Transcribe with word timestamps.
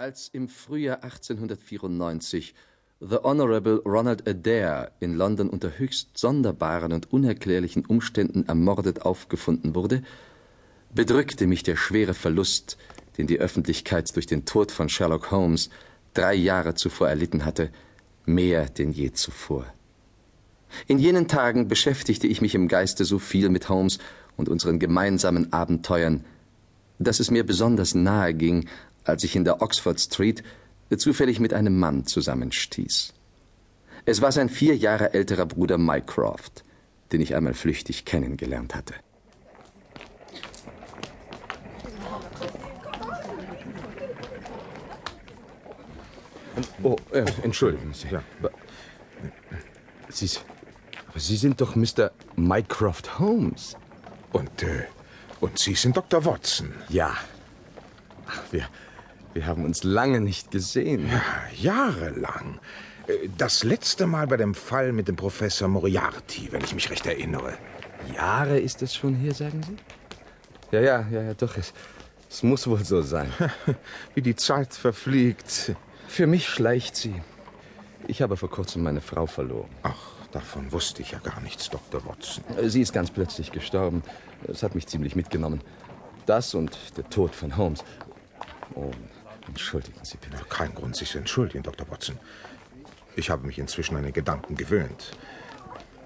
Als 0.00 0.28
im 0.28 0.48
Frühjahr 0.48 1.04
1894 1.04 2.54
The 3.00 3.16
Honorable 3.22 3.82
Ronald 3.84 4.26
Adair 4.26 4.92
in 4.98 5.14
London 5.14 5.50
unter 5.50 5.78
höchst 5.78 6.16
sonderbaren 6.16 6.94
und 6.94 7.12
unerklärlichen 7.12 7.84
Umständen 7.84 8.48
ermordet 8.48 9.02
aufgefunden 9.02 9.74
wurde, 9.74 10.02
bedrückte 10.94 11.46
mich 11.46 11.64
der 11.64 11.76
schwere 11.76 12.14
Verlust, 12.14 12.78
den 13.18 13.26
die 13.26 13.40
Öffentlichkeit 13.40 14.16
durch 14.16 14.26
den 14.26 14.46
Tod 14.46 14.72
von 14.72 14.88
Sherlock 14.88 15.30
Holmes 15.30 15.68
drei 16.14 16.32
Jahre 16.32 16.74
zuvor 16.74 17.10
erlitten 17.10 17.44
hatte, 17.44 17.68
mehr 18.24 18.70
denn 18.70 18.92
je 18.92 19.12
zuvor. 19.12 19.66
In 20.86 20.98
jenen 20.98 21.28
Tagen 21.28 21.68
beschäftigte 21.68 22.26
ich 22.26 22.40
mich 22.40 22.54
im 22.54 22.68
Geiste 22.68 23.04
so 23.04 23.18
viel 23.18 23.50
mit 23.50 23.68
Holmes 23.68 23.98
und 24.38 24.48
unseren 24.48 24.78
gemeinsamen 24.78 25.52
Abenteuern, 25.52 26.24
dass 26.98 27.20
es 27.20 27.30
mir 27.30 27.44
besonders 27.44 27.94
nahe 27.94 28.32
ging, 28.32 28.66
als 29.04 29.24
ich 29.24 29.36
in 29.36 29.44
der 29.44 29.62
Oxford 29.62 30.00
Street 30.00 30.42
zufällig 30.96 31.40
mit 31.40 31.54
einem 31.54 31.78
Mann 31.78 32.06
zusammenstieß. 32.06 33.14
Es 34.06 34.22
war 34.22 34.32
sein 34.32 34.48
vier 34.48 34.76
Jahre 34.76 35.14
älterer 35.14 35.46
Bruder 35.46 35.78
Mycroft, 35.78 36.64
den 37.12 37.20
ich 37.20 37.34
einmal 37.34 37.54
flüchtig 37.54 38.04
kennengelernt 38.04 38.74
hatte. 38.74 38.94
Oh, 46.82 46.96
äh, 47.12 47.24
entschuldigen 47.42 47.92
Sie. 47.92 48.08
Ja. 48.08 48.22
Sie, 50.08 50.28
aber 51.08 51.20
Sie 51.20 51.36
sind 51.36 51.60
doch 51.60 51.76
Mr. 51.76 52.10
Mycroft 52.36 53.18
Holmes. 53.18 53.76
Und, 54.32 54.62
äh, 54.62 54.84
und 55.40 55.58
Sie 55.58 55.74
sind 55.74 55.96
Dr. 55.96 56.24
Watson. 56.24 56.72
Ja. 56.88 57.16
Ach, 58.26 58.42
wir, 58.50 58.68
wir 59.34 59.46
haben 59.46 59.64
uns 59.64 59.84
lange 59.84 60.20
nicht 60.20 60.50
gesehen. 60.50 61.08
Ja, 61.08 61.22
jahrelang. 61.88 62.58
Äh, 63.06 63.28
Das 63.38 63.64
letzte 63.64 64.06
Mal 64.06 64.26
bei 64.26 64.36
dem 64.36 64.54
Fall 64.54 64.92
mit 64.92 65.08
dem 65.08 65.16
Professor 65.16 65.68
Moriarty, 65.68 66.48
wenn 66.52 66.62
ich 66.64 66.74
mich 66.74 66.90
recht 66.90 67.06
erinnere. 67.06 67.54
Jahre 68.14 68.58
ist 68.58 68.82
es 68.82 68.94
schon 68.94 69.14
hier, 69.14 69.34
sagen 69.34 69.62
Sie? 69.62 69.76
Ja, 70.72 70.80
ja, 70.80 71.06
ja, 71.10 71.22
ja, 71.22 71.34
doch. 71.34 71.56
Es, 71.56 71.72
es 72.28 72.42
muss 72.42 72.66
wohl 72.66 72.84
so 72.84 73.02
sein. 73.02 73.32
Wie 74.14 74.22
die 74.22 74.36
Zeit 74.36 74.72
verfliegt. 74.74 75.74
Für 76.08 76.26
mich 76.26 76.48
schleicht 76.48 76.96
sie. 76.96 77.14
Ich 78.08 78.22
habe 78.22 78.36
vor 78.36 78.50
kurzem 78.50 78.82
meine 78.82 79.00
Frau 79.00 79.26
verloren. 79.26 79.68
Ach, 79.82 79.96
davon 80.32 80.72
wusste 80.72 81.02
ich 81.02 81.10
ja 81.12 81.18
gar 81.18 81.40
nichts, 81.40 81.68
Dr. 81.70 82.04
Watson. 82.06 82.42
Sie 82.68 82.80
ist 82.80 82.92
ganz 82.92 83.10
plötzlich 83.10 83.52
gestorben. 83.52 84.02
Es 84.48 84.62
hat 84.62 84.74
mich 84.74 84.86
ziemlich 84.86 85.14
mitgenommen. 85.14 85.60
Das 86.26 86.54
und 86.54 86.76
der 86.96 87.08
Tod 87.10 87.34
von 87.34 87.56
Holmes. 87.56 87.84
Oh, 88.74 88.90
entschuldigen 89.46 90.00
Sie 90.02 90.16
bitte. 90.16 90.42
Kein 90.48 90.74
Grund, 90.74 90.96
sich 90.96 91.10
zu 91.10 91.18
entschuldigen, 91.18 91.62
Dr. 91.62 91.88
Watson. 91.90 92.18
Ich 93.16 93.30
habe 93.30 93.46
mich 93.46 93.58
inzwischen 93.58 93.96
an 93.96 94.04
den 94.04 94.12
Gedanken 94.12 94.56
gewöhnt. 94.56 95.16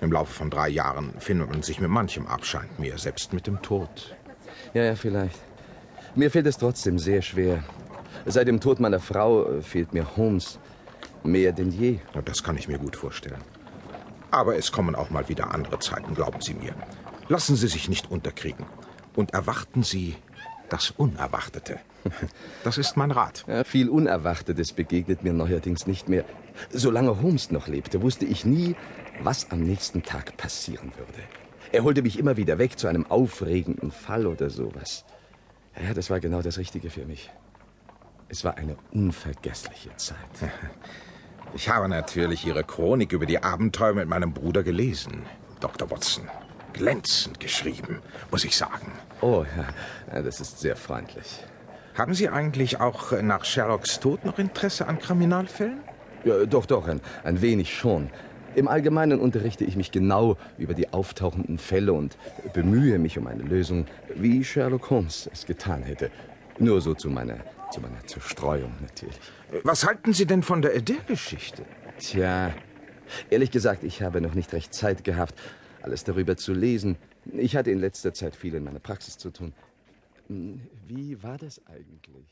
Im 0.00 0.12
Laufe 0.12 0.32
von 0.32 0.50
drei 0.50 0.68
Jahren 0.68 1.12
findet 1.18 1.50
man 1.50 1.62
sich 1.62 1.80
mit 1.80 1.90
manchem 1.90 2.26
ab, 2.26 2.44
scheint 2.44 2.78
mir, 2.78 2.96
selbst 2.98 3.32
mit 3.32 3.46
dem 3.46 3.60
Tod. 3.60 4.16
Ja, 4.72 4.84
ja, 4.84 4.94
vielleicht. 4.94 5.38
Mir 6.14 6.30
fällt 6.30 6.46
es 6.46 6.58
trotzdem 6.58 6.98
sehr 6.98 7.22
schwer. 7.22 7.62
Seit 8.26 8.48
dem 8.48 8.60
Tod 8.60 8.80
meiner 8.80 9.00
Frau 9.00 9.46
äh, 9.46 9.62
fehlt 9.62 9.92
mir 9.92 10.16
Holmes 10.16 10.58
mehr 11.22 11.52
denn 11.52 11.70
je. 11.70 11.98
Und 12.14 12.28
das 12.28 12.42
kann 12.42 12.56
ich 12.56 12.68
mir 12.68 12.78
gut 12.78 12.96
vorstellen. 12.96 13.42
Aber 14.30 14.56
es 14.56 14.72
kommen 14.72 14.94
auch 14.94 15.10
mal 15.10 15.28
wieder 15.28 15.52
andere 15.52 15.78
Zeiten, 15.78 16.14
glauben 16.14 16.40
Sie 16.40 16.54
mir. 16.54 16.74
Lassen 17.28 17.56
Sie 17.56 17.68
sich 17.68 17.88
nicht 17.88 18.10
unterkriegen. 18.10 18.66
Und 19.14 19.34
erwarten 19.34 19.82
Sie 19.82 20.16
das 20.72 20.90
Unerwartete. 20.90 21.78
Das 22.64 22.78
ist 22.78 22.96
mein 22.96 23.10
Rat. 23.10 23.44
Ja, 23.46 23.64
viel 23.64 23.88
Unerwartetes 23.88 24.72
begegnet 24.72 25.22
mir 25.22 25.32
neuerdings 25.32 25.86
nicht 25.86 26.08
mehr. 26.08 26.24
Solange 26.70 27.20
Holmes 27.20 27.50
noch 27.50 27.68
lebte, 27.68 28.00
wusste 28.00 28.24
ich 28.24 28.44
nie, 28.44 28.74
was 29.22 29.50
am 29.50 29.60
nächsten 29.60 30.02
Tag 30.02 30.36
passieren 30.36 30.92
würde. 30.96 31.22
Er 31.72 31.84
holte 31.84 32.02
mich 32.02 32.18
immer 32.18 32.36
wieder 32.36 32.58
weg 32.58 32.78
zu 32.78 32.88
einem 32.88 33.06
aufregenden 33.06 33.90
Fall 33.90 34.26
oder 34.26 34.50
sowas. 34.50 35.04
Ja, 35.86 35.94
das 35.94 36.10
war 36.10 36.20
genau 36.20 36.42
das 36.42 36.58
Richtige 36.58 36.90
für 36.90 37.04
mich. 37.04 37.30
Es 38.28 38.44
war 38.44 38.56
eine 38.56 38.76
unvergessliche 38.92 39.94
Zeit. 39.96 40.16
Ich 41.52 41.68
habe 41.68 41.88
natürlich 41.88 42.46
Ihre 42.46 42.62
Chronik 42.62 43.10
über 43.10 43.26
die 43.26 43.42
Abenteuer 43.42 43.94
mit 43.94 44.06
meinem 44.06 44.32
Bruder 44.32 44.62
gelesen, 44.62 45.24
Dr. 45.58 45.90
Watson. 45.90 46.28
Glänzend 46.72 47.40
geschrieben, 47.40 48.00
muss 48.30 48.44
ich 48.44 48.56
sagen. 48.56 48.92
Oh, 49.20 49.44
ja, 50.12 50.22
das 50.22 50.40
ist 50.40 50.60
sehr 50.60 50.76
freundlich. 50.76 51.44
Haben 51.94 52.14
Sie 52.14 52.28
eigentlich 52.28 52.80
auch 52.80 53.12
äh, 53.12 53.22
nach 53.22 53.44
Sherlocks 53.44 54.00
Tod 54.00 54.24
noch 54.24 54.38
Interesse 54.38 54.86
an 54.86 54.98
Kriminalfällen? 54.98 55.80
Ja, 56.24 56.46
doch, 56.46 56.66
doch, 56.66 56.88
ein, 56.88 57.00
ein 57.24 57.40
wenig 57.40 57.74
schon. 57.74 58.10
Im 58.54 58.68
Allgemeinen 58.68 59.20
unterrichte 59.20 59.64
ich 59.64 59.76
mich 59.76 59.92
genau 59.92 60.36
über 60.58 60.74
die 60.74 60.92
auftauchenden 60.92 61.58
Fälle 61.58 61.92
und 61.92 62.16
bemühe 62.52 62.98
mich 62.98 63.16
um 63.16 63.26
eine 63.26 63.42
Lösung, 63.42 63.86
wie 64.14 64.42
Sherlock 64.42 64.90
Holmes 64.90 65.28
es 65.32 65.46
getan 65.46 65.82
hätte. 65.82 66.10
Nur 66.58 66.80
so 66.80 66.94
zu 66.94 67.10
meiner, 67.10 67.38
zu 67.70 67.80
meiner 67.80 68.04
Zerstreuung 68.06 68.72
natürlich. 68.80 69.18
Was 69.62 69.86
halten 69.86 70.12
Sie 70.12 70.26
denn 70.26 70.42
von 70.42 70.62
der 70.62 70.74
Adair-Geschichte? 70.74 71.64
Tja, 71.98 72.52
ehrlich 73.30 73.50
gesagt, 73.50 73.84
ich 73.84 74.02
habe 74.02 74.20
noch 74.20 74.34
nicht 74.34 74.52
recht 74.52 74.74
Zeit 74.74 75.04
gehabt, 75.04 75.34
alles 75.82 76.04
darüber 76.04 76.36
zu 76.36 76.52
lesen. 76.52 76.96
Ich 77.32 77.56
hatte 77.56 77.70
in 77.70 77.78
letzter 77.78 78.12
Zeit 78.14 78.36
viel 78.36 78.54
in 78.54 78.64
meiner 78.64 78.80
Praxis 78.80 79.18
zu 79.18 79.30
tun. 79.30 79.52
Hm, 80.28 80.60
Wie 80.86 81.22
war 81.22 81.38
das 81.38 81.60
eigentlich? 81.66 82.26